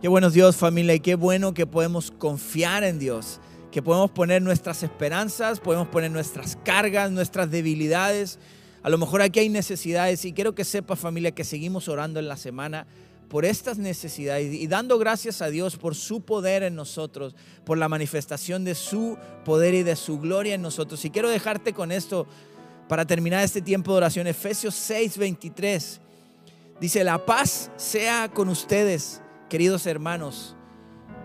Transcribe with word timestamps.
Qué 0.00 0.06
bueno 0.06 0.30
Dios, 0.30 0.54
familia, 0.54 0.94
y 0.94 1.00
qué 1.00 1.16
bueno 1.16 1.54
que 1.54 1.66
podemos 1.66 2.12
confiar 2.12 2.84
en 2.84 3.00
Dios, 3.00 3.40
que 3.72 3.82
podemos 3.82 4.12
poner 4.12 4.40
nuestras 4.40 4.84
esperanzas, 4.84 5.58
podemos 5.58 5.88
poner 5.88 6.12
nuestras 6.12 6.54
cargas, 6.64 7.10
nuestras 7.10 7.50
debilidades. 7.50 8.38
A 8.84 8.90
lo 8.90 8.98
mejor 8.98 9.22
aquí 9.22 9.40
hay 9.40 9.48
necesidades 9.48 10.24
y 10.24 10.32
quiero 10.32 10.54
que 10.54 10.64
sepa, 10.64 10.94
familia, 10.94 11.32
que 11.32 11.42
seguimos 11.42 11.88
orando 11.88 12.20
en 12.20 12.28
la 12.28 12.36
semana 12.36 12.86
por 13.28 13.44
estas 13.44 13.76
necesidades 13.78 14.54
y 14.54 14.68
dando 14.68 14.98
gracias 14.98 15.42
a 15.42 15.50
Dios 15.50 15.76
por 15.76 15.96
su 15.96 16.20
poder 16.20 16.62
en 16.62 16.76
nosotros, 16.76 17.34
por 17.64 17.76
la 17.76 17.88
manifestación 17.88 18.64
de 18.64 18.76
su 18.76 19.18
poder 19.44 19.74
y 19.74 19.82
de 19.82 19.96
su 19.96 20.20
gloria 20.20 20.54
en 20.54 20.62
nosotros. 20.62 21.04
Y 21.04 21.10
quiero 21.10 21.28
dejarte 21.28 21.72
con 21.72 21.90
esto 21.90 22.28
para 22.86 23.04
terminar 23.04 23.42
este 23.42 23.62
tiempo 23.62 23.90
de 23.90 23.96
oración. 23.96 24.28
Efesios 24.28 24.76
6, 24.76 25.18
23. 25.18 26.00
Dice, 26.80 27.02
la 27.02 27.26
paz 27.26 27.72
sea 27.76 28.30
con 28.32 28.48
ustedes 28.48 29.22
queridos 29.48 29.86
hermanos, 29.86 30.56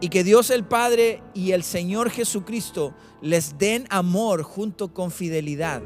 y 0.00 0.08
que 0.08 0.24
Dios 0.24 0.50
el 0.50 0.64
Padre 0.64 1.22
y 1.34 1.52
el 1.52 1.62
Señor 1.62 2.10
Jesucristo 2.10 2.94
les 3.22 3.58
den 3.58 3.86
amor 3.90 4.42
junto 4.42 4.92
con 4.92 5.10
fidelidad. 5.10 5.82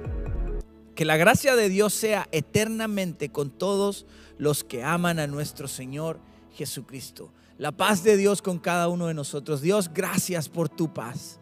Que 0.95 1.05
la 1.05 1.17
gracia 1.17 1.55
de 1.55 1.69
Dios 1.69 1.95
sea 1.95 2.27
eternamente 2.33 3.31
con 3.31 3.51
todos 3.51 4.07
los 4.37 4.65
que 4.65 4.83
aman 4.83 5.21
a 5.21 5.29
nuestro 5.29 5.69
Señor 5.69 6.19
Jesucristo. 6.53 7.33
La 7.59 7.73
paz 7.73 8.03
de 8.03 8.17
Dios 8.17 8.43
con 8.43 8.59
cada 8.59 8.89
uno 8.89 9.07
de 9.07 9.15
nosotros. 9.15 9.61
Dios, 9.61 9.91
gracias 9.93 10.49
por 10.49 10.69
tu 10.69 10.93
paz. 10.93 11.39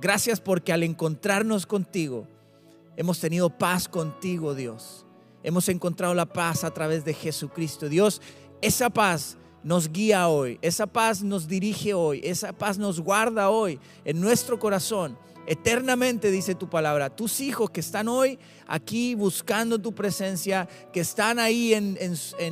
Gracias 0.00 0.40
porque 0.40 0.72
al 0.72 0.82
encontrarnos 0.82 1.66
contigo, 1.66 2.26
hemos 2.96 3.20
tenido 3.20 3.50
paz 3.50 3.88
contigo, 3.88 4.54
Dios. 4.54 5.04
Hemos 5.42 5.68
encontrado 5.68 6.14
la 6.14 6.26
paz 6.26 6.64
a 6.64 6.72
través 6.72 7.04
de 7.04 7.12
Jesucristo. 7.12 7.88
Dios, 7.88 8.22
esa 8.62 8.88
paz 8.88 9.36
nos 9.64 9.90
guía 9.90 10.28
hoy, 10.28 10.58
esa 10.60 10.86
paz 10.86 11.22
nos 11.22 11.48
dirige 11.48 11.94
hoy, 11.94 12.20
esa 12.22 12.52
paz 12.52 12.78
nos 12.78 13.00
guarda 13.00 13.48
hoy 13.50 13.80
en 14.04 14.20
nuestro 14.20 14.58
corazón. 14.58 15.18
Eternamente, 15.46 16.30
dice 16.30 16.54
tu 16.54 16.70
palabra, 16.70 17.10
tus 17.10 17.40
hijos 17.40 17.68
que 17.68 17.80
están 17.80 18.08
hoy 18.08 18.38
aquí 18.66 19.14
buscando 19.14 19.78
tu 19.78 19.94
presencia, 19.94 20.66
que 20.90 21.00
están 21.00 21.38
ahí 21.38 21.74
en, 21.74 21.98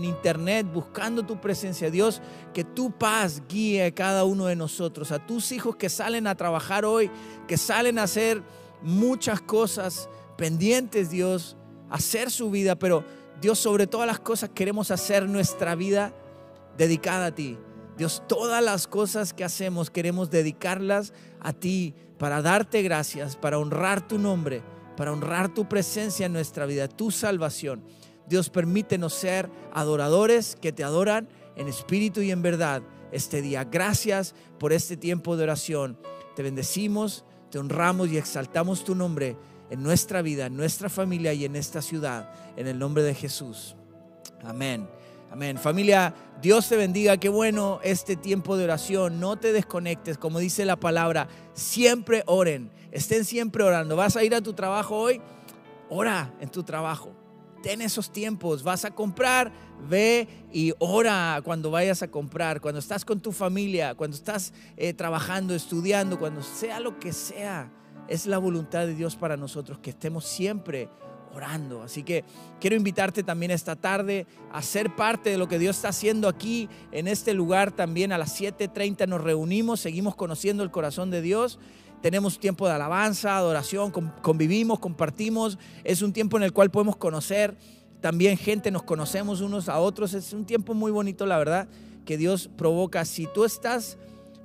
internet 0.05 0.67
buscando 0.71 1.23
tu 1.23 1.41
presencia, 1.41 1.91
Dios, 1.91 2.21
que 2.53 2.65
tu 2.65 2.91
paz 2.91 3.43
guíe 3.49 3.87
a 3.87 3.95
cada 3.95 4.25
uno 4.25 4.45
de 4.47 4.57
nosotros, 4.57 5.11
a 5.11 5.27
tus 5.27 5.53
hijos 5.53 5.77
que 5.77 5.89
salen 5.89 6.27
a 6.27 6.35
trabajar 6.35 6.85
hoy, 6.85 7.11
que 7.49 7.57
salen 7.57 7.99
a 7.99 8.03
hacer 8.03 8.43
muchas 8.83 9.41
cosas 9.41 10.11
pendientes, 10.37 11.09
Dios, 11.09 11.57
hacer 11.89 12.31
su 12.31 12.51
vida, 12.51 12.75
pero 12.75 13.05
Dios, 13.41 13.59
sobre 13.59 13.87
todas 13.87 14.07
las 14.07 14.21
cosas 14.21 14.51
queremos 14.51 14.91
hacer 14.91 15.27
nuestra 15.29 15.75
vida 15.75 16.13
dedicada 16.77 17.27
a 17.27 17.35
ti. 17.35 17.59
Dios, 17.97 18.23
todas 18.27 18.63
las 18.63 18.87
cosas 18.87 19.33
que 19.33 19.45
hacemos 19.45 19.91
queremos 19.91 20.31
dedicarlas 20.31 21.13
a 21.41 21.53
ti 21.53 21.95
para 22.19 22.41
darte 22.41 22.83
gracias, 22.83 23.37
para 23.37 23.59
honrar 23.59 24.07
tu 24.07 24.19
nombre, 24.19 24.63
para 24.97 25.13
honrar 25.13 25.53
tu 25.53 25.69
presencia 25.69 26.27
en 26.27 26.33
nuestra 26.33 26.67
vida, 26.67 26.89
tu 26.89 27.11
salvación. 27.11 27.85
Dios, 28.27 28.49
permítenos 28.51 29.13
ser 29.13 29.51
adoradores 29.73 30.57
que 30.57 30.73
te 30.73 30.85
adoran 30.85 31.29
en 31.57 31.69
espíritu 31.69 32.23
y 32.23 32.31
en 32.31 32.43
verdad 32.43 32.83
este 33.11 33.43
día. 33.43 33.65
Gracias 33.65 34.35
por 34.59 34.73
este 34.73 34.97
tiempo 34.97 35.37
de 35.37 35.43
oración. 35.43 35.99
Te 36.35 36.43
bendecimos, 36.43 37.25
te 37.51 37.59
honramos 37.59 38.09
y 38.09 38.17
exaltamos 38.17 38.85
tu 38.85 38.95
nombre 38.95 39.37
en 39.71 39.83
nuestra 39.83 40.23
vida, 40.23 40.47
en 40.47 40.57
nuestra 40.57 40.89
familia 40.89 41.33
y 41.35 41.45
en 41.45 41.57
esta 41.57 41.83
ciudad. 41.83 42.33
En 42.57 42.67
el 42.67 42.79
nombre 42.79 43.03
de 43.03 43.15
Jesús. 43.15 43.77
Amén. 44.43 44.89
Amén. 45.33 45.57
Familia, 45.57 46.15
Dios 46.43 46.69
te 46.69 46.77
bendiga. 46.77 47.17
Qué 47.17 47.31
bueno 47.31 47.81
este 47.83 48.17
tiempo 48.17 48.59
de 48.59 48.65
oración. 48.65 49.19
No 49.19 49.39
te 49.39 49.55
desconectes. 49.55 50.19
Como 50.19 50.39
dice 50.39 50.67
la 50.67 50.77
palabra, 50.77 51.27
siempre 51.55 52.23
oren. 52.27 52.71
Estén 52.91 53.25
siempre 53.25 53.65
orando. 53.65 53.97
¿Vas 53.97 54.15
a 54.15 54.25
ir 54.25 54.35
a 54.35 54.43
tu 54.43 54.53
trabajo 54.53 54.95
hoy? 54.95 55.23
Ora 55.89 56.35
en 56.39 56.51
tu 56.51 56.63
trabajo. 56.65 57.15
Ten 57.63 57.81
esos 57.81 58.13
tiempos. 58.13 58.63
Vas 58.63 58.85
a 58.85 58.91
comprar, 58.91 59.51
ve 59.89 60.29
y 60.53 60.75
ora 60.79 61.41
cuando 61.43 61.71
vayas 61.71 62.03
a 62.03 62.09
comprar. 62.09 62.61
Cuando 62.61 62.81
estás 62.81 63.03
con 63.03 63.21
tu 63.21 63.33
familia, 63.33 63.95
cuando 63.95 64.19
estás 64.19 64.53
eh, 64.77 64.93
trabajando, 64.93 65.55
estudiando, 65.55 66.19
cuando 66.19 66.43
sea 66.43 66.79
lo 66.79 66.99
que 66.99 67.15
sea. 67.15 67.73
Es 68.07 68.27
la 68.27 68.37
voluntad 68.37 68.81
de 68.81 68.95
Dios 68.95 69.17
para 69.17 69.39
nosotros 69.39 69.79
que 69.79 69.91
estemos 69.91 70.27
siempre 70.27 70.91
Así 71.83 72.03
que 72.03 72.25
quiero 72.61 72.77
invitarte 72.77 73.23
también 73.23 73.51
esta 73.51 73.77
tarde 73.77 74.27
a 74.53 74.63
ser 74.63 74.95
parte 74.95 75.31
de 75.31 75.39
lo 75.39 75.49
que 75.49 75.59
Dios 75.59 75.77
está 75.77 75.89
haciendo 75.89 76.29
aquí 76.29 76.69
en 76.93 77.09
este 77.09 77.35
lugar 77.35 77.73
también. 77.73 78.13
A 78.13 78.19
las 78.19 78.41
7.30 78.41 79.07
nos 79.09 79.21
reunimos, 79.21 79.81
seguimos 79.81 80.15
conociendo 80.15 80.63
el 80.63 80.71
corazón 80.71 81.11
de 81.11 81.23
Dios. 81.23 81.59
Tenemos 82.01 82.39
tiempo 82.39 82.67
de 82.67 82.75
alabanza, 82.75 83.37
adoración, 83.37 83.93
convivimos, 84.23 84.79
compartimos. 84.79 85.59
Es 85.85 86.03
un 86.03 86.13
tiempo 86.13 86.37
en 86.37 86.43
el 86.43 86.53
cual 86.53 86.71
podemos 86.71 86.97
conocer 86.97 87.57
también 88.01 88.37
gente, 88.37 88.73
nos 88.73 88.83
conocemos 88.83 89.41
unos 89.41 89.69
a 89.69 89.79
otros. 89.79 90.15
Es 90.15 90.33
un 90.33 90.45
tiempo 90.45 90.75
muy 90.75 90.91
bonito, 90.91 91.25
la 91.27 91.39
verdad, 91.39 91.69
que 92.05 92.17
Dios 92.17 92.51
provoca. 92.57 93.05
Si 93.05 93.29
tú 93.33 93.45
estás 93.45 93.97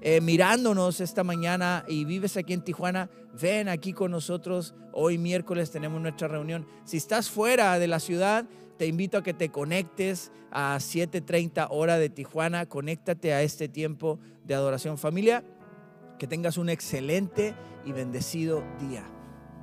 eh, 0.01 0.21
mirándonos 0.21 1.01
esta 1.01 1.23
mañana 1.23 1.83
y 1.87 2.05
vives 2.05 2.37
aquí 2.37 2.53
en 2.53 2.63
Tijuana, 2.63 3.09
ven 3.39 3.67
aquí 3.69 3.93
con 3.93 4.11
nosotros. 4.11 4.75
Hoy 4.93 5.17
miércoles 5.17 5.71
tenemos 5.71 6.01
nuestra 6.01 6.27
reunión. 6.27 6.67
Si 6.85 6.97
estás 6.97 7.29
fuera 7.29 7.79
de 7.79 7.87
la 7.87 7.99
ciudad, 7.99 8.45
te 8.77 8.85
invito 8.85 9.17
a 9.17 9.23
que 9.23 9.33
te 9.33 9.49
conectes 9.49 10.31
a 10.51 10.77
7.30 10.77 11.67
hora 11.71 11.97
de 11.97 12.09
Tijuana. 12.09 12.67
Conéctate 12.67 13.33
a 13.33 13.41
este 13.41 13.67
tiempo 13.67 14.19
de 14.45 14.55
adoración 14.55 14.97
familia. 14.97 15.43
Que 16.19 16.27
tengas 16.27 16.57
un 16.57 16.69
excelente 16.69 17.55
y 17.85 17.91
bendecido 17.91 18.63
día. 18.79 19.16